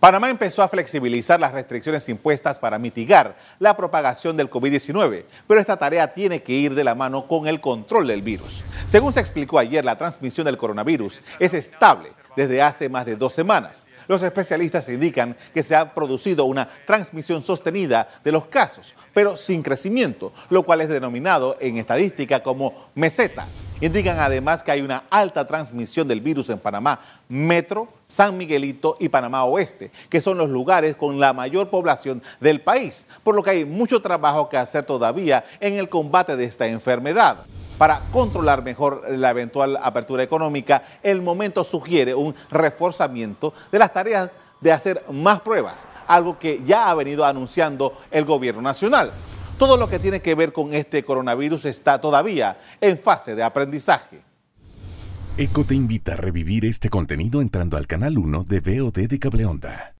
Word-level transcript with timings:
Panamá 0.00 0.30
empezó 0.30 0.62
a 0.62 0.68
flexibilizar 0.68 1.40
las 1.40 1.52
restricciones 1.52 2.08
impuestas 2.08 2.56
para 2.56 2.78
mitigar 2.78 3.36
la 3.58 3.76
propagación 3.76 4.36
del 4.36 4.48
COVID-19, 4.48 5.24
pero 5.48 5.60
esta 5.60 5.76
tarea 5.76 6.12
tiene 6.12 6.40
que 6.40 6.52
ir 6.52 6.76
de 6.76 6.84
la 6.84 6.94
mano 6.94 7.26
con 7.26 7.48
el 7.48 7.60
control 7.60 8.06
del 8.06 8.22
virus. 8.22 8.62
Según 8.86 9.12
se 9.12 9.18
explicó 9.18 9.58
ayer, 9.58 9.84
la 9.84 9.98
transmisión 9.98 10.44
del 10.44 10.56
coronavirus 10.56 11.20
es 11.40 11.52
estable 11.52 12.12
desde 12.36 12.62
hace 12.62 12.88
más 12.88 13.06
de 13.06 13.16
dos 13.16 13.34
semanas. 13.34 13.88
Los 14.06 14.22
especialistas 14.22 14.88
indican 14.88 15.36
que 15.52 15.64
se 15.64 15.74
ha 15.74 15.92
producido 15.92 16.44
una 16.44 16.68
transmisión 16.86 17.42
sostenida 17.42 18.08
de 18.22 18.30
los 18.30 18.46
casos, 18.46 18.94
pero 19.12 19.36
sin 19.36 19.64
crecimiento, 19.64 20.32
lo 20.48 20.62
cual 20.62 20.80
es 20.80 20.88
denominado 20.88 21.56
en 21.60 21.76
estadística 21.76 22.40
como 22.40 22.90
meseta. 22.94 23.48
Indican 23.80 24.18
además 24.18 24.64
que 24.64 24.72
hay 24.72 24.82
una 24.82 25.04
alta 25.08 25.46
transmisión 25.46 26.08
del 26.08 26.20
virus 26.20 26.50
en 26.50 26.58
Panamá 26.58 26.98
Metro, 27.28 27.86
San 28.06 28.36
Miguelito 28.36 28.96
y 28.98 29.08
Panamá 29.08 29.44
Oeste, 29.44 29.92
que 30.08 30.20
son 30.20 30.36
los 30.36 30.50
lugares 30.50 30.96
con 30.96 31.20
la 31.20 31.32
mayor 31.32 31.70
población 31.70 32.20
del 32.40 32.60
país, 32.60 33.06
por 33.22 33.36
lo 33.36 33.42
que 33.44 33.50
hay 33.50 33.64
mucho 33.64 34.02
trabajo 34.02 34.48
que 34.48 34.56
hacer 34.56 34.84
todavía 34.84 35.44
en 35.60 35.74
el 35.74 35.88
combate 35.88 36.36
de 36.36 36.44
esta 36.44 36.66
enfermedad. 36.66 37.44
Para 37.78 38.00
controlar 38.12 38.64
mejor 38.64 39.04
la 39.10 39.30
eventual 39.30 39.78
apertura 39.80 40.24
económica, 40.24 40.82
el 41.00 41.22
momento 41.22 41.62
sugiere 41.62 42.16
un 42.16 42.34
reforzamiento 42.50 43.54
de 43.70 43.78
las 43.78 43.92
tareas 43.92 44.30
de 44.60 44.72
hacer 44.72 45.04
más 45.12 45.40
pruebas, 45.40 45.86
algo 46.08 46.36
que 46.36 46.60
ya 46.66 46.90
ha 46.90 46.94
venido 46.94 47.24
anunciando 47.24 47.96
el 48.10 48.24
gobierno 48.24 48.60
nacional. 48.60 49.12
Todo 49.58 49.76
lo 49.76 49.88
que 49.88 49.98
tiene 49.98 50.20
que 50.20 50.36
ver 50.36 50.52
con 50.52 50.72
este 50.72 51.04
coronavirus 51.04 51.64
está 51.64 52.00
todavía 52.00 52.58
en 52.80 52.96
fase 52.96 53.34
de 53.34 53.42
aprendizaje. 53.42 54.22
ECO 55.36 55.64
te 55.64 55.74
invita 55.74 56.14
a 56.14 56.16
revivir 56.16 56.64
este 56.64 56.88
contenido 56.88 57.40
entrando 57.40 57.76
al 57.76 57.86
canal 57.86 58.18
1 58.18 58.44
de 58.44 58.60
VOD 58.60 59.08
de 59.08 59.18
Cableonda. 59.18 59.97